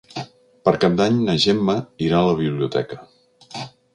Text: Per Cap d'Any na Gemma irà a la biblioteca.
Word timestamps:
Per 0.67 0.71
Cap 0.83 0.95
d'Any 1.01 1.19
na 1.27 1.35
Gemma 1.43 1.77
irà 2.07 2.21
a 2.23 2.31
la 2.31 2.35
biblioteca. 2.41 3.01